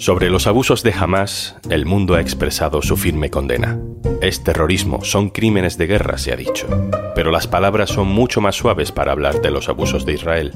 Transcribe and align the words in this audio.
Sobre 0.00 0.30
los 0.30 0.46
abusos 0.46 0.82
de 0.82 0.94
Hamas, 0.94 1.56
el 1.68 1.84
mundo 1.84 2.14
ha 2.14 2.22
expresado 2.22 2.80
su 2.80 2.96
firme 2.96 3.28
condena. 3.28 3.78
Es 4.22 4.42
terrorismo, 4.42 5.04
son 5.04 5.28
crímenes 5.28 5.76
de 5.76 5.86
guerra, 5.86 6.16
se 6.16 6.32
ha 6.32 6.36
dicho. 6.36 6.66
Pero 7.14 7.30
las 7.30 7.46
palabras 7.46 7.90
son 7.90 8.08
mucho 8.08 8.40
más 8.40 8.56
suaves 8.56 8.92
para 8.92 9.12
hablar 9.12 9.42
de 9.42 9.50
los 9.50 9.68
abusos 9.68 10.06
de 10.06 10.14
Israel. 10.14 10.52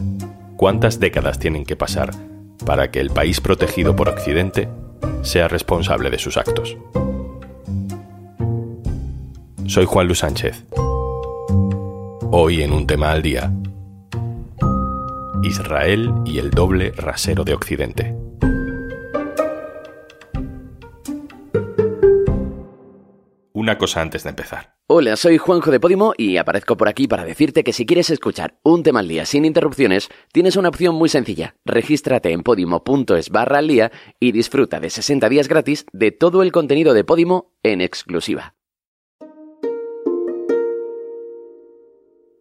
¿Cuántas 0.57 0.98
décadas 0.98 1.38
tienen 1.38 1.66
que 1.66 1.77
pasar 1.77 2.12
para 2.65 2.91
que 2.91 3.01
el 3.01 3.11
país 3.11 3.43
protegido 3.43 3.95
por 3.95 4.09
Occidente 4.09 4.70
sea 5.20 5.47
responsable 5.47 6.09
de 6.09 6.19
sus 6.19 6.38
actos? 6.38 6.79
Soy 9.66 9.84
Juan 9.84 10.06
Luis 10.06 10.20
Sánchez. 10.20 10.65
Hoy 12.30 12.62
en 12.62 12.73
un 12.73 12.87
tema 12.87 13.12
al 13.12 13.20
día. 13.20 13.52
Israel 15.42 16.15
y 16.24 16.38
el 16.38 16.51
doble 16.51 16.92
rasero 16.92 17.45
de 17.45 17.52
Occidente. 17.52 18.13
Una 23.64 23.78
cosa 23.78 24.02
antes 24.02 24.23
de 24.23 24.30
empezar. 24.30 24.74
Hola, 24.86 25.16
soy 25.16 25.38
Juanjo 25.38 25.70
de 25.70 25.80
Podimo 25.80 26.12
y 26.18 26.36
aparezco 26.36 26.77
por 26.77 26.88
aquí 26.88 27.09
para 27.09 27.24
decirte 27.24 27.64
que 27.64 27.73
si 27.73 27.87
quieres 27.87 28.10
escuchar 28.10 28.59
un 28.62 28.82
tema 28.82 29.00
al 29.00 29.09
día 29.09 29.24
sin 29.24 29.46
interrupciones, 29.46 30.10
tienes 30.32 30.56
una 30.56 30.68
opción 30.68 30.95
muy 30.95 31.09
sencilla. 31.09 31.56
Regístrate 31.64 32.32
en 32.32 32.42
podimo.es 32.42 33.30
barra 33.30 33.59
al 33.59 33.68
día 33.68 33.90
y 34.20 34.32
disfruta 34.32 34.80
de 34.80 34.90
60 34.90 35.28
días 35.30 35.48
gratis 35.48 35.87
de 35.92 36.12
todo 36.12 36.42
el 36.42 36.52
contenido 36.52 36.92
de 36.92 37.04
Podimo 37.04 37.54
en 37.62 37.80
exclusiva. 37.80 38.54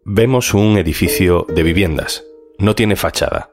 Vemos 0.03 0.53
un 0.53 0.77
edificio 0.77 1.47
de 1.47 1.63
viviendas. 1.63 2.25
No 2.59 2.75
tiene 2.75 2.97
fachada. 2.97 3.51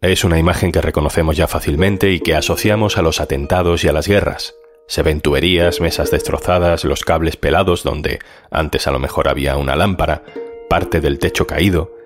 Es 0.00 0.24
una 0.24 0.40
imagen 0.40 0.72
que 0.72 0.80
reconocemos 0.80 1.36
ya 1.36 1.46
fácilmente 1.46 2.10
y 2.10 2.18
que 2.18 2.34
asociamos 2.34 2.98
a 2.98 3.02
los 3.02 3.20
atentados 3.20 3.84
y 3.84 3.88
a 3.88 3.92
las 3.92 4.08
guerras. 4.08 4.56
Se 4.92 5.02
ven 5.02 5.22
tuberías, 5.22 5.80
mesas 5.80 6.10
destrozadas, 6.10 6.84
los 6.84 7.02
cables 7.02 7.38
pelados 7.38 7.82
donde 7.82 8.18
antes 8.50 8.86
a 8.86 8.90
lo 8.90 8.98
mejor 8.98 9.26
había 9.26 9.56
una 9.56 9.74
lámpara, 9.74 10.22
parte 10.68 11.00
del 11.00 11.18
techo 11.18 11.46
caído, 11.46 11.96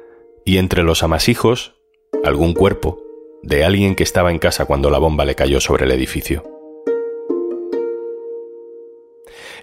y 0.44 0.58
entre 0.58 0.84
los 0.84 1.02
amasijos, 1.02 1.74
algún 2.22 2.54
cuerpo 2.54 3.02
de 3.42 3.64
alguien 3.64 3.96
que 3.96 4.04
estaba 4.04 4.30
en 4.30 4.38
casa 4.38 4.66
cuando 4.66 4.88
la 4.88 4.98
bomba 4.98 5.24
le 5.24 5.34
cayó 5.34 5.60
sobre 5.60 5.84
el 5.84 5.90
edificio. 5.90 6.44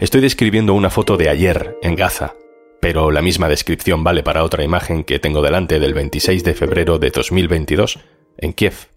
Estoy 0.02 0.20
describiendo 0.20 0.74
una 0.74 0.90
foto 0.90 1.16
de 1.16 1.30
ayer, 1.30 1.78
en 1.82 1.96
Gaza, 1.96 2.36
pero 2.82 3.10
la 3.10 3.22
misma 3.22 3.48
descripción 3.48 4.04
vale 4.04 4.22
para 4.22 4.44
otra 4.44 4.66
imagen 4.66 5.06
que 5.06 5.20
tengo 5.20 5.42
delante 5.42 5.80
del 5.80 5.94
26 5.94 6.44
de 6.44 6.56
febrero 6.56 7.00
de 7.00 7.10
2022, 7.10 8.00
en 8.40 8.52
Kiev, 8.52 8.90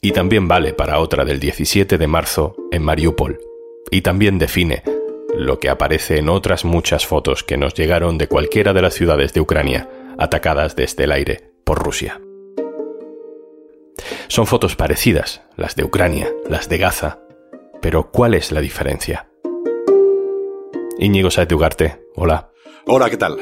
y 0.00 0.12
también 0.12 0.48
vale 0.48 0.72
para 0.72 1.00
otra 1.00 1.26
del 1.26 1.38
17 1.38 1.98
de 1.98 2.06
marzo, 2.06 2.56
en 2.72 2.82
Mariupol 2.82 3.47
y 3.90 4.02
también 4.02 4.38
define 4.38 4.82
lo 5.36 5.58
que 5.58 5.68
aparece 5.68 6.18
en 6.18 6.28
otras 6.28 6.64
muchas 6.64 7.06
fotos 7.06 7.44
que 7.44 7.56
nos 7.56 7.74
llegaron 7.74 8.18
de 8.18 8.28
cualquiera 8.28 8.72
de 8.72 8.82
las 8.82 8.94
ciudades 8.94 9.32
de 9.32 9.40
Ucrania 9.40 9.88
atacadas 10.18 10.74
desde 10.74 11.04
el 11.04 11.12
aire 11.12 11.52
por 11.64 11.82
Rusia. 11.82 12.20
Son 14.28 14.46
fotos 14.46 14.76
parecidas, 14.76 15.42
las 15.56 15.76
de 15.76 15.84
Ucrania, 15.84 16.28
las 16.48 16.68
de 16.68 16.78
Gaza, 16.78 17.20
pero 17.80 18.10
¿cuál 18.10 18.34
es 18.34 18.52
la 18.52 18.60
diferencia? 18.60 19.28
Íñigo 20.98 21.30
Saez 21.30 21.48
de 21.48 21.54
Ugarte, 21.54 22.02
hola. 22.14 22.50
Hola, 22.86 23.08
¿qué 23.10 23.16
tal? 23.16 23.38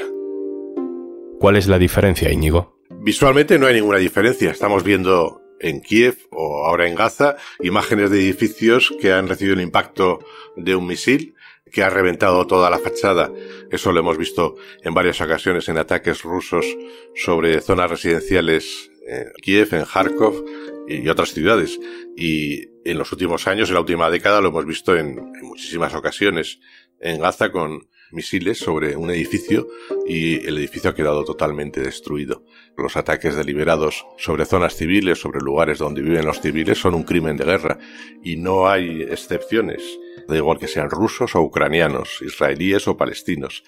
¿Cuál 1.39 1.57
es 1.57 1.67
la 1.69 1.79
diferencia, 1.79 2.31
Íñigo? 2.31 2.79
Visualmente 2.91 3.59
no 3.59 3.67
hay 3.67 3.75
ninguna 3.75 3.99
diferencia. 3.99 4.51
Estamos 4.51 4.83
viendo 4.83 5.41
en 5.61 5.81
Kiev 5.81 6.19
o 6.31 6.67
ahora 6.67 6.89
en 6.89 6.95
Gaza, 6.95 7.37
imágenes 7.61 8.11
de 8.11 8.19
edificios 8.19 8.93
que 9.01 9.13
han 9.13 9.29
recibido 9.29 9.55
el 9.55 9.63
impacto 9.63 10.19
de 10.57 10.77
un 10.77 10.87
misil 10.87 11.35
que 11.73 11.83
ha 11.83 11.91
reventado 11.91 12.47
toda 12.47 12.71
la 12.71 12.79
fachada. 12.79 13.33
Eso 13.71 13.93
lo 13.93 14.01
hemos 14.01 14.19
visto 14.19 14.57
en 14.83 14.95
varias 14.95 15.21
ocasiones 15.21 15.69
en 15.69 15.79
ataques 15.79 16.23
rusos 16.23 16.67
sobre 17.15 17.61
zonas 17.61 17.91
residenciales 17.91 18.91
en 19.07 19.33
Kiev, 19.43 19.75
en 19.75 19.85
Kharkov 19.85 20.45
y 20.89 21.09
otras 21.09 21.33
ciudades. 21.33 21.79
Y 22.17 22.69
en 22.85 22.99
los 22.99 23.11
últimos 23.13 23.47
años, 23.47 23.69
en 23.69 23.75
la 23.75 23.81
última 23.81 24.11
década, 24.11 24.41
lo 24.41 24.49
hemos 24.49 24.65
visto 24.65 24.97
en, 24.97 25.19
en 25.19 25.43
muchísimas 25.43 25.95
ocasiones 25.95 26.61
en 27.01 27.21
Gaza 27.21 27.51
con 27.51 27.89
misiles 28.13 28.59
sobre 28.59 28.97
un 28.97 29.11
edificio 29.11 29.69
y 30.07 30.47
el 30.47 30.59
edificio 30.59 30.91
ha 30.91 30.95
quedado 30.95 31.25
totalmente 31.25 31.81
destruido. 31.81 32.45
Los 32.77 32.97
ataques 32.97 33.37
deliberados 33.37 34.07
sobre 34.19 34.47
zonas 34.47 34.77
civiles, 34.77 35.21
sobre 35.21 35.41
lugares 35.41 35.79
donde 35.79 36.03
viven 36.03 36.27
los 36.27 36.41
civiles, 36.41 36.79
son 36.79 36.95
un 36.95 37.03
crimen 37.03 37.37
de 37.37 37.45
guerra 37.45 37.79
y 38.23 38.37
no 38.37 38.69
hay 38.69 39.03
excepciones, 39.03 39.83
da 40.29 40.37
igual 40.37 40.59
que 40.59 40.69
sean 40.69 40.91
rusos 40.91 41.35
o 41.35 41.41
ucranianos, 41.41 42.23
israelíes 42.23 42.89
o 42.89 42.97
palestinos, 42.97 43.65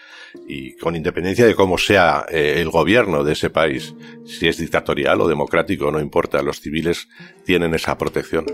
y 0.47 0.77
con 0.77 0.97
independencia 0.97 1.47
de 1.47 1.55
cómo 1.55 1.79
sea 1.79 2.27
eh, 2.29 2.55
el 2.59 2.71
gobierno 2.71 3.25
de 3.25 3.33
ese 3.33 3.51
país, 3.51 3.95
si 4.25 4.49
es 4.49 4.59
dictatorial 4.59 5.21
o 5.21 5.29
democrático, 5.29 5.91
no 5.91 6.01
importa, 6.01 6.43
los 6.43 6.61
civiles 6.61 7.09
tienen 7.45 7.75
esa 7.75 7.97
protección. 7.97 8.47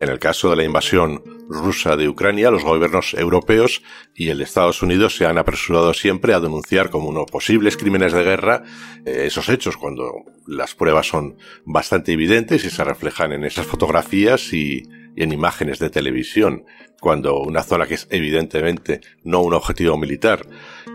En 0.00 0.08
el 0.08 0.18
caso 0.18 0.48
de 0.48 0.56
la 0.56 0.64
invasión 0.64 1.22
rusa 1.46 1.94
de 1.94 2.08
Ucrania, 2.08 2.50
los 2.50 2.64
gobiernos 2.64 3.12
europeos 3.12 3.82
y 4.14 4.30
el 4.30 4.40
Estados 4.40 4.80
Unidos 4.80 5.14
se 5.14 5.26
han 5.26 5.36
apresurado 5.36 5.92
siempre 5.92 6.32
a 6.32 6.40
denunciar 6.40 6.88
como 6.88 7.10
unos 7.10 7.30
posibles 7.30 7.76
crímenes 7.76 8.14
de 8.14 8.22
guerra 8.22 8.62
eh, 9.04 9.24
esos 9.26 9.50
hechos 9.50 9.76
cuando 9.76 10.24
las 10.46 10.74
pruebas 10.74 11.06
son 11.06 11.36
bastante 11.66 12.12
evidentes 12.12 12.64
y 12.64 12.70
se 12.70 12.82
reflejan 12.82 13.32
en 13.32 13.44
esas 13.44 13.66
fotografías 13.66 14.54
y, 14.54 14.84
y 15.14 15.22
en 15.22 15.32
imágenes 15.32 15.78
de 15.78 15.90
televisión, 15.90 16.64
cuando 16.98 17.38
una 17.38 17.62
zona 17.62 17.86
que 17.86 17.94
es 17.94 18.06
evidentemente 18.10 19.02
no 19.22 19.42
un 19.42 19.52
objetivo 19.52 19.98
militar. 19.98 20.46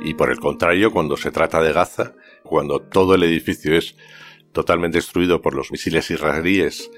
Y 0.04 0.16
por 0.16 0.32
el 0.32 0.40
contrario 0.40 0.92
cuando 0.92 1.16
se 1.16 1.30
trata 1.30 1.62
de 1.62 1.74
Gaza, 1.74 2.14
cuando 2.44 2.82
todo 2.82 3.14
el 3.14 3.22
edificio 3.22 3.76
es 3.76 3.96
totalmente 4.56 4.98
destruido 4.98 5.44
por 5.44 5.54
los 5.54 5.72
misiles 5.72 6.10
israelíes 6.10 6.90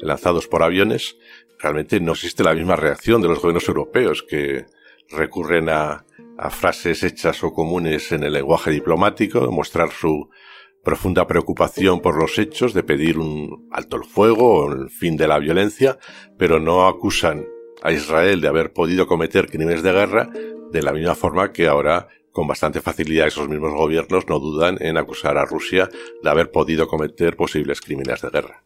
lanzados 0.00 0.48
por 0.48 0.64
aviones, 0.64 1.16
realmente 1.60 2.00
no 2.00 2.12
existe 2.12 2.42
la 2.42 2.54
misma 2.54 2.74
reacción 2.74 3.22
de 3.22 3.28
los 3.28 3.38
gobiernos 3.38 3.68
europeos 3.68 4.24
que 4.28 4.66
recurren 5.10 5.68
a, 5.68 6.04
frases 6.50 7.04
hechas 7.04 7.44
o 7.44 7.52
comunes 7.52 8.10
en 8.10 8.24
el 8.24 8.32
lenguaje 8.32 8.72
diplomático, 8.72 9.52
mostrar 9.52 9.92
su 9.92 10.28
profunda 10.82 11.28
preocupación 11.28 12.00
por 12.00 12.18
los 12.18 12.36
hechos, 12.36 12.74
de 12.74 12.82
pedir 12.82 13.18
un 13.18 13.68
alto 13.70 13.96
el 13.96 14.04
fuego 14.04 14.64
o 14.64 14.72
el 14.72 14.90
fin 14.90 15.16
de 15.16 15.28
la 15.28 15.38
violencia, 15.38 15.98
pero 16.36 16.58
no 16.58 16.88
acusan 16.88 17.46
a 17.82 17.92
Israel 17.92 18.40
de 18.40 18.48
haber 18.48 18.72
podido 18.72 19.06
cometer 19.06 19.48
crímenes 19.48 19.84
de 19.84 19.92
guerra 19.92 20.30
de 20.72 20.82
la 20.82 20.92
misma 20.92 21.14
forma 21.14 21.52
que 21.52 21.68
ahora 21.68 22.08
con 22.32 22.46
bastante 22.46 22.80
facilidad 22.80 23.28
esos 23.28 23.48
mismos 23.48 23.72
gobiernos 23.72 24.26
no 24.28 24.38
dudan 24.38 24.78
en 24.80 24.96
acusar 24.96 25.38
a 25.38 25.44
Rusia 25.44 25.88
de 26.22 26.30
haber 26.30 26.50
podido 26.50 26.88
cometer 26.88 27.36
posibles 27.36 27.80
crímenes 27.80 28.22
de 28.22 28.30
guerra. 28.30 28.62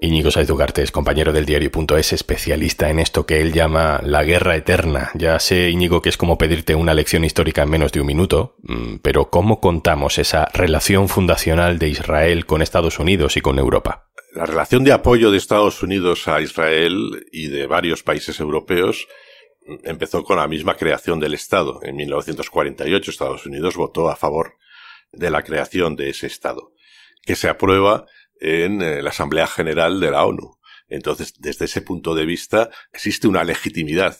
Íñigo 0.00 0.30
Saiz 0.30 0.50
es 0.76 0.92
compañero 0.92 1.32
del 1.32 1.46
diario.es, 1.46 2.12
especialista 2.12 2.90
en 2.90 2.98
esto 2.98 3.24
que 3.24 3.40
él 3.40 3.52
llama 3.52 4.00
la 4.04 4.24
guerra 4.24 4.54
eterna. 4.54 5.10
Ya 5.14 5.38
sé, 5.40 5.70
Íñigo, 5.70 6.02
que 6.02 6.10
es 6.10 6.18
como 6.18 6.36
pedirte 6.36 6.74
una 6.74 6.92
lección 6.92 7.24
histórica 7.24 7.62
en 7.62 7.70
menos 7.70 7.92
de 7.92 8.02
un 8.02 8.06
minuto, 8.06 8.56
mm, 8.62 8.96
pero 9.02 9.30
¿cómo 9.30 9.58
contamos 9.60 10.18
esa 10.18 10.48
relación 10.52 11.08
fundacional 11.08 11.78
de 11.78 11.88
Israel 11.88 12.44
con 12.44 12.60
Estados 12.60 12.98
Unidos 12.98 13.36
y 13.36 13.40
con 13.40 13.58
Europa? 13.58 14.08
La 14.34 14.44
relación 14.44 14.84
de 14.84 14.92
apoyo 14.92 15.30
de 15.30 15.38
Estados 15.38 15.82
Unidos 15.82 16.28
a 16.28 16.42
Israel 16.42 17.26
y 17.32 17.48
de 17.48 17.66
varios 17.66 18.02
países 18.02 18.38
europeos 18.38 19.08
empezó 19.84 20.24
con 20.24 20.36
la 20.38 20.48
misma 20.48 20.76
creación 20.76 21.20
del 21.20 21.34
Estado. 21.34 21.80
En 21.82 21.96
1948 21.96 23.10
Estados 23.10 23.46
Unidos 23.46 23.76
votó 23.76 24.08
a 24.08 24.16
favor 24.16 24.54
de 25.12 25.30
la 25.30 25.42
creación 25.42 25.96
de 25.96 26.10
ese 26.10 26.26
Estado, 26.26 26.72
que 27.22 27.36
se 27.36 27.48
aprueba 27.48 28.06
en 28.40 28.82
eh, 28.82 29.02
la 29.02 29.10
Asamblea 29.10 29.46
General 29.46 30.00
de 30.00 30.10
la 30.10 30.24
ONU. 30.24 30.58
Entonces, 30.88 31.34
desde 31.38 31.64
ese 31.64 31.82
punto 31.82 32.14
de 32.14 32.26
vista, 32.26 32.70
existe 32.92 33.26
una 33.26 33.44
legitimidad 33.44 34.18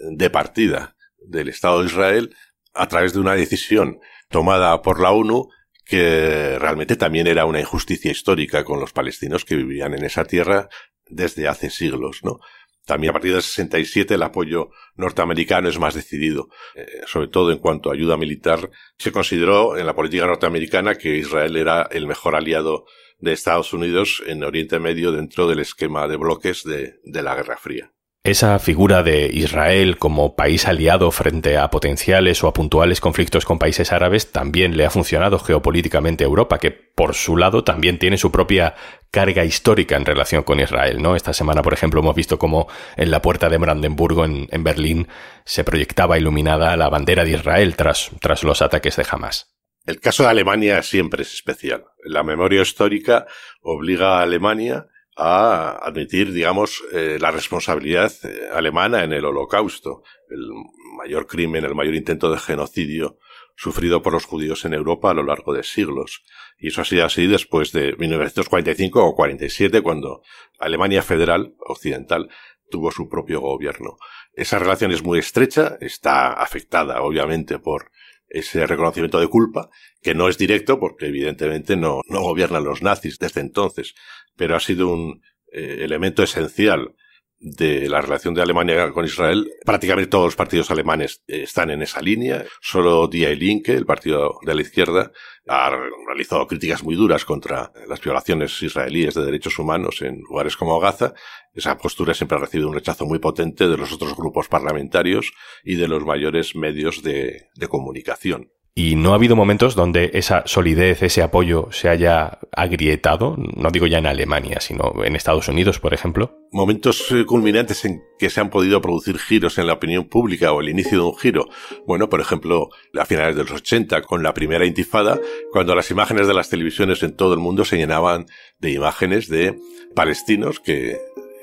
de 0.00 0.30
partida 0.30 0.96
del 1.18 1.48
Estado 1.48 1.80
de 1.80 1.86
Israel 1.86 2.36
a 2.74 2.88
través 2.88 3.12
de 3.12 3.20
una 3.20 3.34
decisión 3.34 4.00
tomada 4.28 4.80
por 4.82 5.00
la 5.00 5.12
ONU 5.12 5.48
que 5.84 6.58
realmente 6.58 6.96
también 6.96 7.26
era 7.26 7.44
una 7.44 7.60
injusticia 7.60 8.10
histórica 8.10 8.64
con 8.64 8.80
los 8.80 8.92
palestinos 8.92 9.44
que 9.44 9.56
vivían 9.56 9.94
en 9.94 10.04
esa 10.04 10.24
tierra 10.24 10.68
desde 11.06 11.48
hace 11.48 11.70
siglos, 11.70 12.20
¿no? 12.22 12.38
También 12.84 13.10
a 13.10 13.12
partir 13.12 13.32
del 13.32 13.42
67 13.42 14.14
el 14.14 14.22
apoyo 14.22 14.70
norteamericano 14.96 15.68
es 15.68 15.78
más 15.78 15.94
decidido, 15.94 16.48
eh, 16.74 17.02
sobre 17.06 17.28
todo 17.28 17.52
en 17.52 17.58
cuanto 17.58 17.90
a 17.90 17.94
ayuda 17.94 18.16
militar. 18.16 18.70
Se 18.98 19.12
consideró 19.12 19.76
en 19.76 19.86
la 19.86 19.94
política 19.94 20.26
norteamericana 20.26 20.96
que 20.96 21.16
Israel 21.16 21.56
era 21.56 21.82
el 21.90 22.06
mejor 22.06 22.34
aliado 22.34 22.86
de 23.18 23.32
Estados 23.32 23.72
Unidos 23.72 24.22
en 24.26 24.42
Oriente 24.42 24.80
Medio 24.80 25.12
dentro 25.12 25.46
del 25.46 25.60
esquema 25.60 26.08
de 26.08 26.16
bloques 26.16 26.64
de, 26.64 26.98
de 27.04 27.22
la 27.22 27.36
Guerra 27.36 27.56
Fría. 27.56 27.92
Esa 28.24 28.60
figura 28.60 29.02
de 29.02 29.26
Israel 29.32 29.98
como 29.98 30.36
país 30.36 30.68
aliado 30.68 31.10
frente 31.10 31.58
a 31.58 31.70
potenciales 31.70 32.44
o 32.44 32.46
a 32.46 32.52
puntuales 32.52 33.00
conflictos 33.00 33.44
con 33.44 33.58
países 33.58 33.90
árabes 33.90 34.30
también 34.30 34.76
le 34.76 34.86
ha 34.86 34.90
funcionado 34.90 35.40
geopolíticamente 35.40 36.22
a 36.22 36.28
Europa, 36.28 36.58
que 36.58 36.70
por 36.70 37.14
su 37.14 37.36
lado 37.36 37.64
también 37.64 37.98
tiene 37.98 38.16
su 38.18 38.30
propia 38.30 38.76
carga 39.10 39.44
histórica 39.44 39.96
en 39.96 40.06
relación 40.06 40.44
con 40.44 40.60
Israel, 40.60 41.02
¿no? 41.02 41.16
Esta 41.16 41.32
semana, 41.32 41.62
por 41.62 41.72
ejemplo, 41.72 41.98
hemos 41.98 42.14
visto 42.14 42.38
cómo 42.38 42.68
en 42.96 43.10
la 43.10 43.20
puerta 43.22 43.48
de 43.48 43.58
Brandenburgo, 43.58 44.24
en, 44.24 44.62
Berlín, 44.62 45.08
se 45.44 45.64
proyectaba 45.64 46.16
iluminada 46.16 46.76
la 46.76 46.88
bandera 46.88 47.24
de 47.24 47.32
Israel 47.32 47.74
tras, 47.74 48.12
tras 48.20 48.44
los 48.44 48.62
ataques 48.62 48.94
de 48.94 49.06
Hamas. 49.10 49.52
El 49.84 49.98
caso 49.98 50.22
de 50.22 50.28
Alemania 50.28 50.80
siempre 50.84 51.22
es 51.22 51.34
especial. 51.34 51.86
La 52.04 52.22
memoria 52.22 52.62
histórica 52.62 53.26
obliga 53.62 54.20
a 54.20 54.22
Alemania 54.22 54.86
a 55.16 55.78
admitir, 55.82 56.32
digamos, 56.32 56.82
eh, 56.92 57.18
la 57.20 57.30
responsabilidad 57.30 58.12
eh, 58.24 58.48
alemana 58.52 59.04
en 59.04 59.12
el 59.12 59.24
holocausto, 59.24 60.02
el 60.30 60.48
mayor 60.96 61.26
crimen, 61.26 61.64
el 61.64 61.74
mayor 61.74 61.94
intento 61.94 62.30
de 62.30 62.38
genocidio 62.38 63.18
sufrido 63.54 64.02
por 64.02 64.14
los 64.14 64.24
judíos 64.24 64.64
en 64.64 64.74
Europa 64.74 65.10
a 65.10 65.14
lo 65.14 65.22
largo 65.22 65.52
de 65.52 65.62
siglos. 65.62 66.24
Y 66.58 66.68
eso 66.68 66.80
ha 66.80 66.84
sido 66.84 67.04
así 67.04 67.26
después 67.26 67.72
de 67.72 67.94
1945 67.96 69.04
o 69.04 69.14
47, 69.14 69.82
cuando 69.82 70.22
Alemania 70.58 71.02
Federal 71.02 71.54
Occidental 71.58 72.28
tuvo 72.70 72.90
su 72.90 73.08
propio 73.08 73.40
gobierno. 73.40 73.98
Esa 74.32 74.58
relación 74.58 74.90
es 74.90 75.04
muy 75.04 75.18
estrecha, 75.18 75.76
está 75.80 76.32
afectada 76.32 77.02
obviamente 77.02 77.58
por 77.58 77.91
ese 78.32 78.66
reconocimiento 78.66 79.20
de 79.20 79.28
culpa, 79.28 79.68
que 80.00 80.14
no 80.14 80.28
es 80.28 80.38
directo 80.38 80.80
porque 80.80 81.06
evidentemente 81.06 81.76
no, 81.76 82.00
no 82.08 82.22
gobiernan 82.22 82.64
los 82.64 82.82
nazis 82.82 83.18
desde 83.18 83.42
entonces, 83.42 83.94
pero 84.36 84.56
ha 84.56 84.60
sido 84.60 84.88
un 84.88 85.20
eh, 85.52 85.78
elemento 85.80 86.22
esencial 86.22 86.94
de 87.42 87.88
la 87.88 88.00
relación 88.00 88.34
de 88.34 88.42
Alemania 88.42 88.92
con 88.92 89.04
Israel. 89.04 89.50
Prácticamente 89.64 90.08
todos 90.08 90.26
los 90.26 90.36
partidos 90.36 90.70
alemanes 90.70 91.22
eh, 91.26 91.42
están 91.42 91.70
en 91.70 91.82
esa 91.82 92.00
línea. 92.00 92.44
Solo 92.60 93.08
Die 93.08 93.34
Linke, 93.34 93.72
el 93.72 93.84
partido 93.84 94.38
de 94.46 94.54
la 94.54 94.62
izquierda, 94.62 95.10
ha 95.48 95.70
realizado 96.06 96.46
críticas 96.46 96.84
muy 96.84 96.94
duras 96.94 97.24
contra 97.24 97.72
las 97.88 98.00
violaciones 98.00 98.62
israelíes 98.62 99.14
de 99.14 99.24
derechos 99.24 99.58
humanos 99.58 100.00
en 100.02 100.20
lugares 100.20 100.56
como 100.56 100.78
Gaza. 100.78 101.14
Esa 101.52 101.76
postura 101.76 102.14
siempre 102.14 102.38
ha 102.38 102.40
recibido 102.40 102.68
un 102.68 102.74
rechazo 102.74 103.06
muy 103.06 103.18
potente 103.18 103.66
de 103.66 103.76
los 103.76 103.92
otros 103.92 104.16
grupos 104.16 104.46
parlamentarios 104.46 105.32
y 105.64 105.74
de 105.74 105.88
los 105.88 106.04
mayores 106.04 106.54
medios 106.54 107.02
de, 107.02 107.48
de 107.56 107.68
comunicación. 107.68 108.52
¿Y 108.74 108.96
no 108.96 109.12
ha 109.12 109.16
habido 109.16 109.36
momentos 109.36 109.74
donde 109.74 110.12
esa 110.14 110.44
solidez, 110.46 111.02
ese 111.02 111.22
apoyo 111.22 111.68
se 111.72 111.90
haya 111.90 112.38
agrietado? 112.52 113.36
No 113.36 113.70
digo 113.70 113.86
ya 113.86 113.98
en 113.98 114.06
Alemania, 114.06 114.60
sino 114.60 114.94
en 115.04 115.14
Estados 115.14 115.46
Unidos, 115.48 115.78
por 115.78 115.92
ejemplo. 115.92 116.38
Momentos 116.52 117.12
eh, 117.12 117.26
culminantes 117.26 117.84
en 117.84 118.02
que 118.18 118.30
se 118.30 118.40
han 118.40 118.48
podido 118.48 118.80
producir 118.80 119.18
giros 119.18 119.58
en 119.58 119.66
la 119.66 119.74
opinión 119.74 120.08
pública 120.08 120.52
o 120.52 120.62
el 120.62 120.70
inicio 120.70 120.98
de 120.98 121.04
un 121.04 121.18
giro. 121.18 121.48
Bueno, 121.86 122.08
por 122.08 122.22
ejemplo, 122.22 122.70
a 122.98 123.04
finales 123.04 123.36
de 123.36 123.42
los 123.42 123.52
80, 123.52 124.00
con 124.02 124.22
la 124.22 124.32
primera 124.32 124.64
intifada, 124.64 125.20
cuando 125.52 125.74
las 125.74 125.90
imágenes 125.90 126.26
de 126.26 126.32
las 126.32 126.48
televisiones 126.48 127.02
en 127.02 127.14
todo 127.14 127.34
el 127.34 127.40
mundo 127.40 127.66
se 127.66 127.76
llenaban 127.76 128.24
de 128.58 128.70
imágenes 128.70 129.28
de 129.28 129.54
palestinos 129.94 130.60
que 130.60 130.96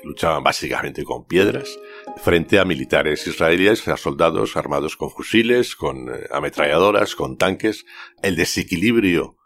luchaban 0.04 0.42
básicamente 0.42 1.04
con 1.04 1.26
piedras, 1.26 1.78
frente 2.16 2.58
a 2.58 2.64
militares 2.64 3.26
israelíes, 3.26 3.86
a 3.88 3.96
soldados 3.96 4.56
armados 4.56 4.96
con 4.96 5.10
fusiles, 5.10 5.76
con 5.76 6.08
eh, 6.08 6.26
ametralladoras, 6.30 7.14
con 7.14 7.36
tanques. 7.36 7.84
El 8.22 8.36
desequilibrio 8.36 9.36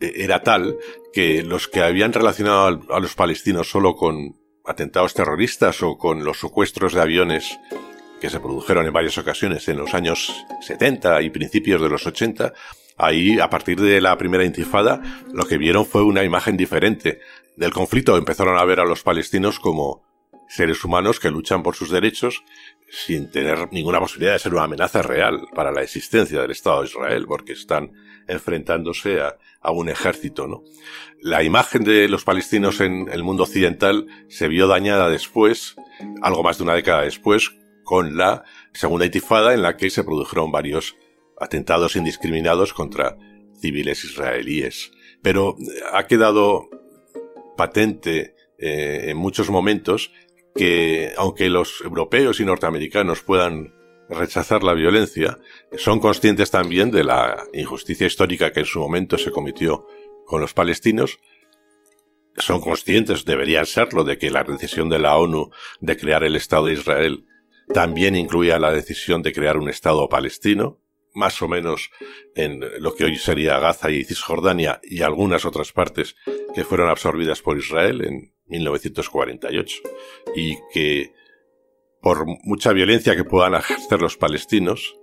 eh, 0.00 0.12
era 0.16 0.42
tal 0.42 0.76
que 1.12 1.42
los 1.42 1.68
que 1.68 1.82
habían 1.82 2.12
relacionado 2.12 2.80
a 2.90 3.00
los 3.00 3.14
palestinos 3.14 3.70
solo 3.70 3.94
con 3.94 4.36
atentados 4.64 5.14
terroristas 5.14 5.82
o 5.82 5.96
con 5.96 6.24
los 6.24 6.40
secuestros 6.40 6.94
de 6.94 7.00
aviones 7.00 7.58
que 8.20 8.30
se 8.30 8.40
produjeron 8.40 8.86
en 8.86 8.92
varias 8.92 9.16
ocasiones 9.18 9.66
en 9.68 9.78
los 9.78 9.94
años 9.94 10.44
70 10.60 11.22
y 11.22 11.30
principios 11.30 11.80
de 11.80 11.88
los 11.88 12.06
80, 12.06 12.52
ahí 13.00 13.38
a 13.40 13.50
partir 13.50 13.80
de 13.80 14.00
la 14.00 14.16
primera 14.18 14.44
intifada 14.44 15.02
lo 15.32 15.44
que 15.46 15.58
vieron 15.58 15.86
fue 15.86 16.02
una 16.02 16.24
imagen 16.24 16.56
diferente 16.56 17.20
del 17.56 17.72
conflicto. 17.72 18.16
Empezaron 18.16 18.58
a 18.58 18.64
ver 18.64 18.80
a 18.80 18.84
los 18.84 19.02
palestinos 19.02 19.58
como 19.58 20.02
seres 20.48 20.84
humanos 20.84 21.20
que 21.20 21.30
luchan 21.30 21.62
por 21.62 21.76
sus 21.76 21.90
derechos 21.90 22.42
sin 22.90 23.30
tener 23.30 23.72
ninguna 23.72 24.00
posibilidad 24.00 24.32
de 24.32 24.40
ser 24.40 24.52
una 24.52 24.64
amenaza 24.64 25.00
real 25.00 25.46
para 25.54 25.70
la 25.70 25.82
existencia 25.82 26.42
del 26.42 26.50
Estado 26.50 26.80
de 26.80 26.88
Israel, 26.88 27.24
porque 27.28 27.52
están 27.52 27.92
enfrentándose 28.26 29.20
a, 29.20 29.36
a, 29.60 29.70
un 29.70 29.88
ejército, 29.88 30.48
¿no? 30.48 30.64
La 31.22 31.44
imagen 31.44 31.84
de 31.84 32.08
los 32.08 32.24
palestinos 32.24 32.80
en 32.80 33.08
el 33.12 33.22
mundo 33.22 33.44
occidental 33.44 34.06
se 34.28 34.48
vio 34.48 34.66
dañada 34.66 35.08
después, 35.08 35.76
algo 36.20 36.42
más 36.42 36.58
de 36.58 36.64
una 36.64 36.74
década 36.74 37.02
después, 37.02 37.52
con 37.84 38.16
la 38.16 38.44
segunda 38.72 39.06
intifada 39.06 39.54
en 39.54 39.62
la 39.62 39.76
que 39.76 39.90
se 39.90 40.02
produjeron 40.02 40.50
varios 40.50 40.96
atentados 41.40 41.96
indiscriminados 41.96 42.72
contra 42.72 43.16
civiles 43.60 44.04
israelíes. 44.04 44.92
Pero 45.22 45.56
ha 45.92 46.06
quedado 46.06 46.68
patente 47.56 48.34
eh, 48.58 49.10
en 49.10 49.16
muchos 49.16 49.50
momentos 49.50 50.12
que 50.54 51.12
aunque 51.16 51.48
los 51.48 51.80
europeos 51.82 52.40
y 52.40 52.44
norteamericanos 52.44 53.22
puedan 53.22 53.74
rechazar 54.08 54.64
la 54.64 54.74
violencia, 54.74 55.38
son 55.76 56.00
conscientes 56.00 56.50
también 56.50 56.90
de 56.90 57.04
la 57.04 57.44
injusticia 57.52 58.06
histórica 58.06 58.52
que 58.52 58.60
en 58.60 58.66
su 58.66 58.80
momento 58.80 59.18
se 59.18 59.30
cometió 59.30 59.86
con 60.26 60.40
los 60.40 60.52
palestinos, 60.52 61.20
son 62.36 62.60
conscientes, 62.60 63.24
deberían 63.24 63.66
serlo, 63.66 64.04
de 64.04 64.18
que 64.18 64.30
la 64.30 64.44
decisión 64.44 64.88
de 64.88 64.98
la 64.98 65.16
ONU 65.16 65.50
de 65.80 65.96
crear 65.96 66.24
el 66.24 66.36
Estado 66.36 66.66
de 66.66 66.74
Israel 66.74 67.26
también 67.72 68.16
incluía 68.16 68.58
la 68.58 68.72
decisión 68.72 69.22
de 69.22 69.32
crear 69.32 69.56
un 69.56 69.68
Estado 69.68 70.08
palestino, 70.08 70.79
más 71.14 71.40
o 71.42 71.48
menos 71.48 71.90
en 72.34 72.60
lo 72.78 72.94
que 72.94 73.04
hoy 73.04 73.16
sería 73.16 73.58
Gaza 73.58 73.90
y 73.90 74.04
Cisjordania 74.04 74.80
y 74.82 75.02
algunas 75.02 75.44
otras 75.44 75.72
partes 75.72 76.16
que 76.54 76.64
fueron 76.64 76.88
absorbidas 76.88 77.42
por 77.42 77.58
Israel 77.58 78.02
en 78.04 78.32
1948 78.46 79.82
y 80.34 80.56
que 80.72 81.12
por 82.00 82.26
mucha 82.44 82.72
violencia 82.72 83.16
que 83.16 83.24
puedan 83.24 83.54
ejercer 83.54 84.00
los 84.00 84.16
palestinos, 84.16 84.96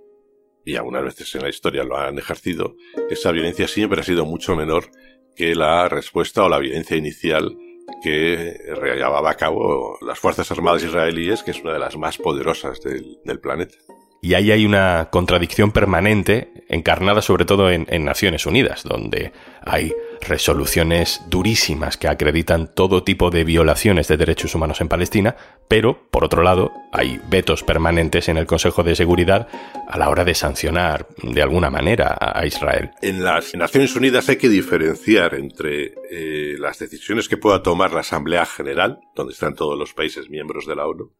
y 0.64 0.76
algunas 0.76 1.04
veces 1.04 1.34
en 1.34 1.42
la 1.42 1.48
historia 1.48 1.84
lo 1.84 1.96
han 1.96 2.18
ejercido, 2.18 2.76
esa 3.08 3.30
violencia 3.30 3.68
siempre 3.68 4.00
ha 4.00 4.04
sido 4.04 4.26
mucho 4.26 4.56
menor 4.56 4.90
que 5.36 5.54
la 5.54 5.88
respuesta 5.88 6.44
o 6.44 6.48
la 6.48 6.58
violencia 6.58 6.96
inicial 6.96 7.56
que 8.02 8.58
llevaba 8.96 9.30
a 9.30 9.36
cabo 9.36 9.96
las 10.02 10.18
Fuerzas 10.18 10.50
Armadas 10.50 10.82
israelíes, 10.82 11.42
que 11.42 11.52
es 11.52 11.62
una 11.62 11.72
de 11.72 11.78
las 11.78 11.96
más 11.96 12.18
poderosas 12.18 12.80
del, 12.80 13.18
del 13.24 13.40
planeta. 13.40 13.76
Y 14.20 14.34
ahí 14.34 14.50
hay 14.50 14.66
una 14.66 15.08
contradicción 15.10 15.70
permanente, 15.70 16.52
encarnada 16.68 17.22
sobre 17.22 17.44
todo 17.44 17.70
en, 17.70 17.86
Naciones 18.04 18.46
Unidas, 18.46 18.82
donde 18.82 19.32
hay 19.64 19.92
resoluciones 20.20 21.20
durísimas 21.28 21.96
que 21.96 22.08
acreditan 22.08 22.74
todo 22.74 23.04
tipo 23.04 23.30
de 23.30 23.44
violaciones 23.44 24.08
de 24.08 24.16
derechos 24.16 24.54
humanos 24.54 24.80
en 24.80 24.88
Palestina, 24.88 25.36
pero, 25.68 26.08
por 26.10 26.24
otro 26.24 26.42
lado, 26.42 26.72
hay 26.92 27.20
vetos 27.28 27.62
permanentes 27.62 28.28
en 28.28 28.38
el 28.38 28.46
Consejo 28.46 28.82
de 28.82 28.96
Seguridad 28.96 29.46
a 29.88 29.98
la 29.98 30.08
hora 30.08 30.24
de 30.24 30.34
sancionar 30.34 31.06
de 31.22 31.42
alguna 31.42 31.70
manera 31.70 32.16
a 32.18 32.44
Israel. 32.44 32.90
En 33.02 33.22
las 33.22 33.54
Naciones 33.54 33.94
Unidas 33.94 34.28
hay 34.28 34.36
que 34.36 34.48
diferenciar 34.48 35.34
entre 35.34 35.94
eh, 36.10 36.56
las 36.58 36.78
decisiones 36.78 37.28
que 37.28 37.36
pueda 37.36 37.62
tomar 37.62 37.92
la 37.92 38.00
Asamblea 38.00 38.46
General, 38.46 38.98
donde 39.14 39.32
están 39.32 39.54
todos 39.54 39.78
los 39.78 39.94
países 39.94 40.28
miembros 40.28 40.66
de 40.66 40.74
la 40.74 40.86
ONU, 40.86 41.12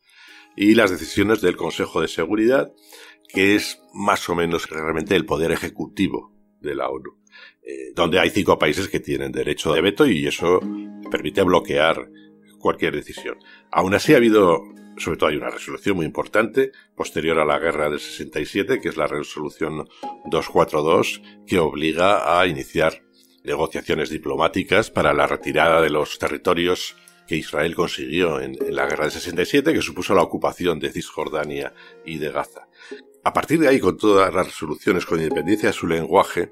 y 0.61 0.75
las 0.75 0.91
decisiones 0.91 1.41
del 1.41 1.57
Consejo 1.57 2.01
de 2.01 2.09
Seguridad, 2.09 2.73
que 3.29 3.55
es 3.55 3.81
más 3.95 4.29
o 4.29 4.35
menos 4.35 4.69
realmente 4.69 5.15
el 5.15 5.25
poder 5.25 5.53
ejecutivo 5.53 6.35
de 6.61 6.75
la 6.75 6.89
ONU, 6.89 7.17
eh, 7.63 7.93
donde 7.95 8.19
hay 8.19 8.31
cinco 8.31 8.59
países 8.59 8.89
que 8.89 8.99
tienen 8.99 9.31
derecho 9.31 9.73
de 9.73 9.83
veto 9.83 10.05
y 10.05 10.27
eso 10.27 10.59
permite 11.13 11.45
bloquear 11.45 12.11
cualquier 12.59 12.97
decisión. 12.97 13.39
Aún 13.71 13.95
así 13.95 14.15
ha 14.15 14.17
habido, 14.17 14.61
sobre 14.97 15.17
todo 15.17 15.31
hay 15.31 15.37
una 15.37 15.51
resolución 15.51 15.95
muy 15.95 16.07
importante 16.07 16.73
posterior 16.97 17.39
a 17.39 17.45
la 17.45 17.61
guerra 17.61 17.89
del 17.89 18.01
67, 18.01 18.81
que 18.81 18.89
es 18.89 18.97
la 18.97 19.07
resolución 19.07 19.89
242, 20.25 21.23
que 21.47 21.61
obliga 21.61 22.41
a 22.41 22.45
iniciar 22.49 23.05
negociaciones 23.45 24.11
diplomáticas 24.11 24.91
para 24.91 25.15
la 25.15 25.29
retirada 25.29 25.81
de 25.81 25.91
los 25.91 26.19
territorios 26.19 26.97
que 27.29 27.37
Israel 27.37 27.75
consiguió 27.75 28.41
en, 28.41 28.57
la 28.71 28.87
guerra 28.87 29.05
del 29.05 29.13
67, 29.13 29.73
que 29.73 29.83
supuso 29.83 30.15
la 30.15 30.23
ocupación 30.23 30.81
de 30.81 30.91
Cisjordania 30.91 31.75
y 32.05 32.17
de 32.19 32.33
Gaza. 32.33 32.69
A 33.23 33.33
partir 33.33 33.61
de 33.61 33.69
ahí, 33.69 33.79
con 33.79 33.99
todas 33.99 34.33
las 34.33 34.47
resoluciones, 34.47 35.05
con 35.05 35.21
independencia 35.21 35.69
de 35.69 35.75
su 35.75 35.87
lenguaje, 35.87 36.51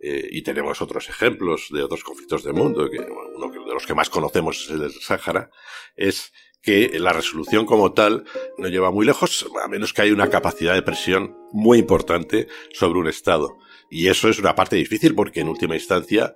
eh, 0.00 0.26
y 0.30 0.42
tenemos 0.42 0.80
otros 0.80 1.08
ejemplos 1.10 1.68
de 1.70 1.82
otros 1.82 2.02
conflictos 2.02 2.42
del 2.42 2.54
mundo, 2.54 2.88
que 2.90 2.98
uno 2.98 3.50
de 3.50 3.74
los 3.74 3.86
que 3.86 3.94
más 3.94 4.08
conocemos 4.08 4.64
es 4.64 4.70
el 4.70 4.80
del 4.80 4.92
Sáhara, 4.92 5.50
es 5.94 6.32
que 6.62 6.98
la 6.98 7.12
resolución 7.12 7.66
como 7.66 7.92
tal 7.92 8.24
no 8.56 8.68
lleva 8.68 8.90
muy 8.90 9.04
lejos, 9.04 9.46
a 9.62 9.68
menos 9.68 9.92
que 9.92 10.00
haya 10.00 10.14
una 10.14 10.30
capacidad 10.30 10.72
de 10.72 10.80
presión 10.80 11.36
muy 11.52 11.78
importante 11.78 12.48
sobre 12.72 12.98
un 12.98 13.08
Estado. 13.08 13.58
Y 13.90 14.08
eso 14.08 14.30
es 14.30 14.38
una 14.38 14.54
parte 14.54 14.76
difícil 14.76 15.14
porque 15.14 15.40
en 15.40 15.48
última 15.48 15.74
instancia 15.74 16.34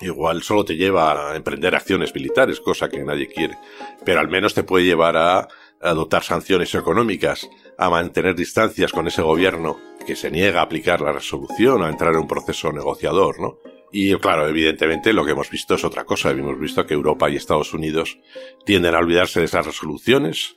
igual 0.00 0.42
solo 0.42 0.64
te 0.64 0.76
lleva 0.76 1.32
a 1.32 1.36
emprender 1.36 1.74
acciones 1.74 2.14
militares, 2.14 2.60
cosa 2.60 2.88
que 2.88 3.04
nadie 3.04 3.28
quiere, 3.28 3.56
pero 4.04 4.20
al 4.20 4.28
menos 4.28 4.54
te 4.54 4.64
puede 4.64 4.84
llevar 4.84 5.16
a 5.16 5.48
adoptar 5.80 6.22
sanciones 6.22 6.74
económicas, 6.74 7.48
a 7.78 7.90
mantener 7.90 8.34
distancias 8.34 8.92
con 8.92 9.06
ese 9.06 9.22
gobierno 9.22 9.78
que 10.06 10.16
se 10.16 10.30
niega 10.30 10.60
a 10.60 10.64
aplicar 10.64 11.00
la 11.00 11.12
resolución, 11.12 11.82
a 11.82 11.88
entrar 11.88 12.14
en 12.14 12.20
un 12.20 12.28
proceso 12.28 12.72
negociador, 12.72 13.40
¿no? 13.40 13.58
Y 13.96 14.12
claro, 14.16 14.48
evidentemente 14.48 15.12
lo 15.12 15.24
que 15.24 15.32
hemos 15.32 15.50
visto 15.50 15.76
es 15.76 15.84
otra 15.84 16.04
cosa. 16.04 16.30
Hemos 16.32 16.58
visto 16.58 16.84
que 16.84 16.94
Europa 16.94 17.30
y 17.30 17.36
Estados 17.36 17.72
Unidos 17.72 18.18
tienden 18.64 18.92
a 18.96 18.98
olvidarse 18.98 19.38
de 19.38 19.46
esas 19.46 19.66
resoluciones 19.66 20.56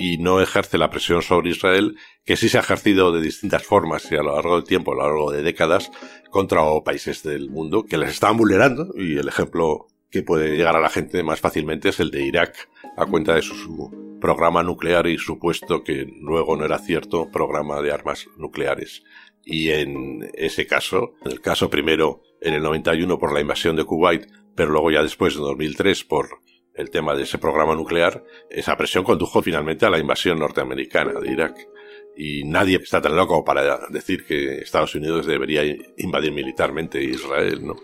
y 0.00 0.16
no 0.16 0.40
ejerce 0.40 0.78
la 0.78 0.88
presión 0.88 1.20
sobre 1.20 1.50
Israel, 1.50 1.94
que 2.24 2.36
sí 2.36 2.48
se 2.48 2.56
ha 2.56 2.62
ejercido 2.62 3.12
de 3.12 3.20
distintas 3.20 3.64
formas 3.64 4.10
y 4.10 4.16
a 4.16 4.22
lo 4.22 4.34
largo 4.34 4.56
del 4.56 4.64
tiempo, 4.64 4.92
a 4.92 4.96
lo 4.96 5.02
largo 5.02 5.30
de 5.30 5.42
décadas, 5.42 5.90
contra 6.30 6.62
países 6.82 7.22
del 7.22 7.50
mundo 7.50 7.84
que 7.84 7.98
les 7.98 8.08
están 8.08 8.38
vulnerando. 8.38 8.94
Y 8.96 9.18
el 9.18 9.28
ejemplo 9.28 9.88
que 10.10 10.22
puede 10.22 10.56
llegar 10.56 10.74
a 10.74 10.80
la 10.80 10.88
gente 10.88 11.22
más 11.22 11.40
fácilmente 11.40 11.90
es 11.90 12.00
el 12.00 12.10
de 12.10 12.24
Irak, 12.24 12.70
a 12.96 13.04
cuenta 13.04 13.34
de 13.34 13.42
su 13.42 14.16
programa 14.22 14.62
nuclear 14.62 15.06
y 15.06 15.18
supuesto 15.18 15.84
que 15.84 16.06
luego 16.18 16.56
no 16.56 16.64
era 16.64 16.78
cierto 16.78 17.30
programa 17.30 17.82
de 17.82 17.92
armas 17.92 18.26
nucleares. 18.38 19.02
Y 19.44 19.68
en 19.68 20.30
ese 20.32 20.66
caso, 20.66 21.12
en 21.26 21.32
el 21.32 21.42
caso 21.42 21.68
primero 21.68 22.22
en 22.40 22.54
el 22.54 22.62
91 22.62 23.18
por 23.18 23.34
la 23.34 23.42
invasión 23.42 23.76
de 23.76 23.84
Kuwait, 23.84 24.26
pero 24.54 24.70
luego 24.70 24.90
ya 24.90 25.02
después 25.02 25.34
en 25.34 25.42
2003 25.42 26.04
por 26.04 26.40
el 26.74 26.90
tema 26.90 27.14
de 27.14 27.24
ese 27.24 27.38
programa 27.38 27.74
nuclear, 27.74 28.24
esa 28.48 28.76
presión 28.76 29.04
condujo 29.04 29.42
finalmente 29.42 29.86
a 29.86 29.90
la 29.90 29.98
invasión 29.98 30.38
norteamericana 30.38 31.18
de 31.20 31.30
Irak. 31.30 31.68
Y 32.16 32.44
nadie 32.44 32.76
está 32.82 33.00
tan 33.00 33.16
loco 33.16 33.44
para 33.44 33.88
decir 33.88 34.24
que 34.26 34.58
Estados 34.58 34.94
Unidos 34.94 35.26
debería 35.26 35.62
invadir 35.96 36.32
militarmente 36.32 37.02
Israel, 37.02 37.66
¿no? 37.66 37.76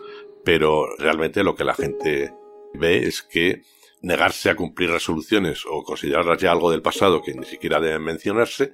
Pero 0.45 0.87
realmente 0.99 1.43
lo 1.43 1.55
que 1.55 1.65
la 1.65 1.75
gente 1.75 2.33
ve 2.75 3.05
es 3.05 3.23
que 3.23 3.63
negarse 4.03 4.51
a 4.51 4.57
cumplir 4.57 4.91
resoluciones 4.91 5.65
o 5.69 5.83
considerarlas 5.83 6.39
ya 6.39 6.53
algo 6.53 6.71
del 6.71 6.83
pasado 6.83 7.23
que 7.23 7.35
ni 7.35 7.45
siquiera 7.45 7.81
deben 7.81 8.03
mencionarse, 8.03 8.73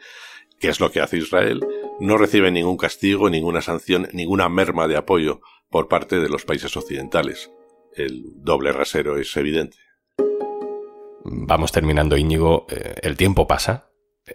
que 0.59 0.69
es 0.69 0.81
lo 0.81 0.91
que 0.91 1.01
hace 1.01 1.19
Israel, 1.19 1.61
no 2.01 2.17
recibe 2.19 2.51
ningún 2.51 2.77
castigo, 2.77 3.31
ninguna 3.31 3.63
sanción, 3.63 4.09
ninguna 4.13 4.49
merma 4.49 4.89
de 4.89 4.97
apoyo 4.97 5.41
por 5.71 5.89
parte 5.89 6.21
de 6.21 6.29
los 6.29 6.45
países 6.45 6.77
occidentales. 6.77 7.51
El 7.95 8.23
doble 8.37 8.73
rasero 8.73 9.19
es 9.19 9.37
evidente. 9.37 9.77
Vamos 11.25 11.73
terminando, 11.73 12.17
Íñigo. 12.17 12.67
Eh, 12.71 12.95
el 13.03 13.17
tiempo 13.17 13.47
pasa. 13.47 13.89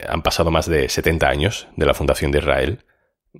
Han 0.08 0.22
pasado 0.22 0.52
más 0.52 0.68
de 0.68 0.90
70 0.90 1.28
años 1.28 1.68
de 1.76 1.86
la 1.86 1.94
fundación 1.94 2.32
de 2.32 2.40
Israel. 2.40 2.86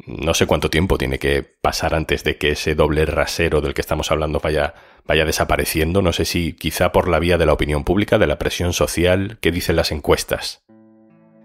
No 0.06 0.34
sé 0.34 0.46
cuánto 0.46 0.70
tiempo 0.70 0.98
tiene 0.98 1.18
que 1.18 1.44
pasar 1.44 1.96
antes 1.96 2.24
de 2.24 2.38
que 2.38 2.52
ese 2.52 2.76
doble 2.76 3.06
rasero 3.06 3.62
del 3.62 3.74
que 3.74 3.82
estamos 3.82 4.12
hablando 4.12 4.40
vaya, 4.40 4.76
vaya 5.06 5.26
desapareciendo. 5.26 6.02
No 6.02 6.14
sé 6.14 6.26
si 6.26 6.54
quizá 6.54 6.92
por 6.92 7.08
la 7.08 7.20
vía 7.20 7.38
de 7.38 7.46
la 7.46 7.54
opinión 7.54 7.84
pública, 7.84 8.18
de 8.18 8.28
la 8.28 8.38
presión 8.38 8.74
social, 8.74 9.38
¿qué 9.42 9.52
dicen 9.52 9.76
las 9.76 9.92
encuestas? 9.92 10.67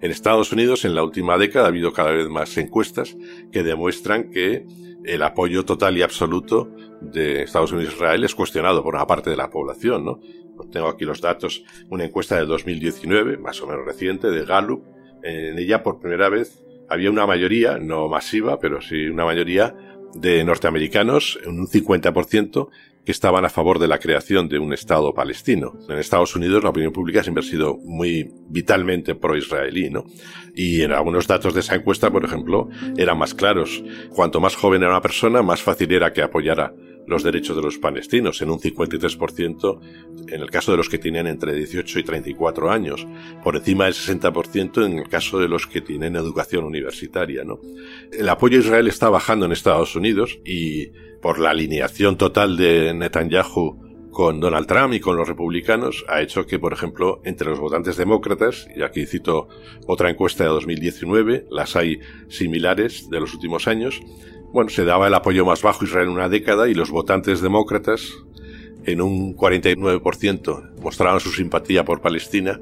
En 0.02 0.10
Estados 0.10 0.52
Unidos, 0.52 0.84
en 0.84 0.96
la 0.96 1.04
última 1.04 1.38
década, 1.38 1.66
ha 1.66 1.68
habido 1.68 1.92
cada 1.92 2.10
vez 2.10 2.28
más 2.28 2.58
encuestas 2.58 3.16
que 3.52 3.62
demuestran 3.62 4.30
que 4.30 4.66
el 5.04 5.22
apoyo 5.22 5.64
total 5.64 5.96
y 5.96 6.02
absoluto 6.02 6.74
de 7.00 7.42
Estados 7.42 7.70
Unidos 7.70 7.92
a 7.92 7.96
Israel 7.96 8.24
es 8.24 8.34
cuestionado 8.34 8.82
por 8.82 8.96
una 8.96 9.06
parte 9.06 9.30
de 9.30 9.36
la 9.36 9.48
población, 9.48 10.04
¿no? 10.04 10.18
Tengo 10.72 10.88
aquí 10.88 11.04
los 11.04 11.20
datos, 11.20 11.62
una 11.88 12.04
encuesta 12.04 12.34
de 12.36 12.46
2019, 12.46 13.38
más 13.38 13.60
o 13.62 13.68
menos 13.68 13.86
reciente, 13.86 14.28
de 14.30 14.44
Gallup. 14.44 14.84
En 15.22 15.56
ella, 15.56 15.84
por 15.84 16.00
primera 16.00 16.28
vez, 16.28 16.64
había 16.88 17.08
una 17.08 17.24
mayoría, 17.24 17.78
no 17.78 18.08
masiva, 18.08 18.58
pero 18.58 18.80
sí 18.80 19.06
una 19.06 19.24
mayoría 19.24 19.76
de 20.14 20.42
norteamericanos, 20.42 21.38
un 21.46 21.68
50%, 21.68 22.68
que 22.68 22.72
estaban 23.06 23.44
a 23.44 23.48
favor 23.48 23.78
de 23.78 23.88
la 23.88 23.98
creación 23.98 24.48
de 24.48 24.58
un 24.58 24.72
Estado 24.72 25.12
palestino. 25.12 25.72
En 25.88 25.98
Estados 25.98 26.36
Unidos 26.36 26.62
la 26.62 26.70
opinión 26.70 26.92
pública 26.92 27.22
siempre 27.22 27.44
ha 27.44 27.48
sido 27.48 27.76
muy 27.84 28.32
vitalmente 28.48 29.14
pro-israelí, 29.14 29.90
¿no? 29.90 30.04
Y 30.54 30.82
en 30.82 30.92
algunos 30.92 31.26
datos 31.26 31.54
de 31.54 31.60
esa 31.60 31.74
encuesta, 31.74 32.10
por 32.10 32.24
ejemplo, 32.24 32.68
eran 32.96 33.18
más 33.18 33.34
claros. 33.34 33.82
Cuanto 34.10 34.40
más 34.40 34.54
joven 34.54 34.82
era 34.82 34.90
una 34.92 35.00
persona, 35.00 35.42
más 35.42 35.62
fácil 35.62 35.92
era 35.92 36.12
que 36.12 36.22
apoyara 36.22 36.72
los 37.06 37.22
derechos 37.22 37.56
de 37.56 37.62
los 37.62 37.78
palestinos, 37.78 38.40
en 38.42 38.50
un 38.50 38.58
53% 38.58 39.80
en 40.28 40.40
el 40.40 40.50
caso 40.50 40.70
de 40.70 40.76
los 40.76 40.88
que 40.88 40.98
tenían 40.98 41.26
entre 41.26 41.54
18 41.54 41.98
y 41.98 42.02
34 42.02 42.70
años, 42.70 43.06
por 43.42 43.56
encima 43.56 43.84
del 43.84 43.94
60% 43.94 44.86
en 44.86 44.98
el 44.98 45.08
caso 45.08 45.38
de 45.38 45.48
los 45.48 45.66
que 45.66 45.80
tienen 45.80 46.16
educación 46.16 46.64
universitaria. 46.64 47.44
¿no? 47.44 47.60
El 48.12 48.28
apoyo 48.28 48.58
a 48.58 48.60
Israel 48.60 48.88
está 48.88 49.08
bajando 49.08 49.46
en 49.46 49.52
Estados 49.52 49.96
Unidos 49.96 50.38
y 50.44 50.88
por 51.20 51.38
la 51.38 51.50
alineación 51.50 52.16
total 52.16 52.56
de 52.56 52.92
Netanyahu 52.94 53.92
con 54.12 54.40
Donald 54.40 54.66
Trump 54.66 54.92
y 54.92 55.00
con 55.00 55.16
los 55.16 55.26
republicanos 55.26 56.04
ha 56.06 56.20
hecho 56.20 56.46
que, 56.46 56.58
por 56.58 56.72
ejemplo, 56.72 57.22
entre 57.24 57.48
los 57.48 57.58
votantes 57.58 57.96
demócratas, 57.96 58.68
y 58.76 58.82
aquí 58.82 59.06
cito 59.06 59.48
otra 59.86 60.10
encuesta 60.10 60.44
de 60.44 60.50
2019, 60.50 61.46
las 61.50 61.74
hay 61.76 61.98
similares 62.28 63.08
de 63.08 63.20
los 63.20 63.32
últimos 63.32 63.66
años, 63.66 64.00
bueno, 64.52 64.70
se 64.70 64.84
daba 64.84 65.08
el 65.08 65.14
apoyo 65.14 65.44
más 65.46 65.62
bajo 65.62 65.84
a 65.84 65.88
Israel 65.88 66.08
en 66.08 66.14
una 66.14 66.28
década 66.28 66.68
y 66.68 66.74
los 66.74 66.90
votantes 66.90 67.40
demócratas 67.40 68.12
en 68.84 69.00
un 69.00 69.34
49% 69.36 70.80
mostraban 70.80 71.20
su 71.20 71.30
simpatía 71.30 71.84
por 71.84 72.00
Palestina, 72.00 72.60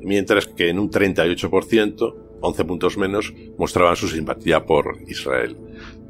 mientras 0.00 0.46
que 0.46 0.68
en 0.68 0.78
un 0.78 0.90
38%, 0.90 2.14
11 2.40 2.64
puntos 2.64 2.98
menos, 2.98 3.32
mostraban 3.58 3.96
su 3.96 4.08
simpatía 4.08 4.64
por 4.64 4.98
Israel. 5.08 5.56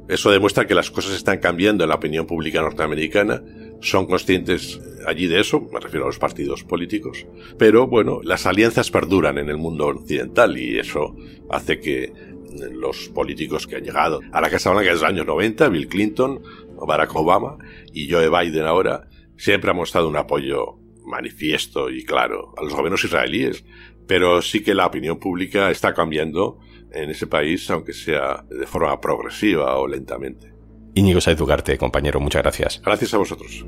Eso 0.09 0.31
demuestra 0.31 0.67
que 0.67 0.75
las 0.75 0.91
cosas 0.91 1.15
están 1.15 1.39
cambiando 1.39 1.85
en 1.85 1.89
la 1.89 1.97
opinión 1.97 2.27
pública 2.27 2.61
norteamericana, 2.61 3.43
son 3.81 4.07
conscientes 4.07 4.81
allí 5.07 5.27
de 5.27 5.41
eso, 5.41 5.61
me 5.73 5.81
refiero 5.81 6.05
a 6.05 6.09
los 6.09 6.19
partidos 6.19 6.65
políticos, 6.65 7.27
pero 7.59 7.87
bueno, 7.87 8.21
las 8.23 8.47
alianzas 8.47 8.91
perduran 8.91 9.39
en 9.39 9.49
el 9.49 9.57
mundo 9.57 9.87
occidental 9.87 10.59
y 10.59 10.79
eso 10.79 11.15
hace 11.51 11.81
que 11.81 12.13
los 12.73 13.09
políticos 13.09 13.67
que 13.67 13.77
han 13.77 13.85
llegado 13.85 14.21
a 14.33 14.41
la 14.41 14.51
Casa 14.51 14.71
Blanca 14.71 14.91
desde 14.91 15.03
los 15.03 15.11
años 15.11 15.27
90, 15.27 15.69
Bill 15.69 15.89
Clinton, 15.89 16.43
Barack 16.87 17.15
Obama 17.15 17.57
y 17.93 18.11
Joe 18.11 18.29
Biden 18.29 18.65
ahora, 18.65 19.09
siempre 19.37 19.71
han 19.71 19.77
mostrado 19.77 20.09
un 20.09 20.17
apoyo 20.17 20.79
manifiesto 21.05 21.91
y 21.91 22.05
claro 22.05 22.55
a 22.57 22.63
los 22.63 22.75
gobiernos 22.75 23.05
israelíes, 23.05 23.65
pero 24.07 24.43
sí 24.43 24.63
que 24.63 24.75
la 24.75 24.87
opinión 24.87 25.19
pública 25.19 25.71
está 25.71 25.95
cambiando 25.95 26.59
en 26.93 27.11
ese 27.11 27.27
país, 27.27 27.69
aunque 27.71 27.93
sea 27.93 28.45
de 28.49 28.67
forma 28.67 29.01
progresiva 29.01 29.77
o 29.77 29.87
lentamente. 29.87 30.53
Íñigo 30.95 31.21
Saez 31.21 31.39
compañero, 31.79 32.21
muchas 32.21 32.43
gracias. 32.43 32.81
Gracias 32.85 33.15
a 33.15 33.19
vosotros. 33.19 33.65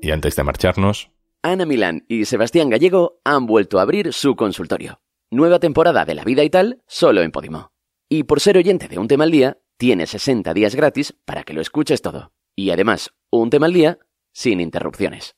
Y 0.00 0.10
antes 0.12 0.36
de 0.36 0.44
marcharnos, 0.44 1.10
Ana 1.48 1.64
Milán 1.64 2.04
y 2.08 2.26
Sebastián 2.26 2.68
Gallego 2.68 3.20
han 3.24 3.46
vuelto 3.46 3.78
a 3.78 3.82
abrir 3.82 4.12
su 4.12 4.36
consultorio. 4.36 5.00
Nueva 5.30 5.58
temporada 5.58 6.04
de 6.04 6.14
La 6.14 6.22
Vida 6.22 6.44
y 6.44 6.50
Tal, 6.50 6.82
solo 6.86 7.22
en 7.22 7.30
Podimo. 7.30 7.72
Y 8.06 8.24
por 8.24 8.40
ser 8.40 8.58
oyente 8.58 8.86
de 8.86 8.98
Un 8.98 9.08
Tema 9.08 9.24
al 9.24 9.30
Día, 9.30 9.56
tienes 9.78 10.10
60 10.10 10.52
días 10.52 10.74
gratis 10.74 11.14
para 11.24 11.44
que 11.44 11.54
lo 11.54 11.62
escuches 11.62 12.02
todo. 12.02 12.32
Y 12.54 12.70
además, 12.70 13.14
Un 13.30 13.48
Tema 13.48 13.64
al 13.64 13.72
Día 13.72 13.98
sin 14.30 14.60
interrupciones. 14.60 15.37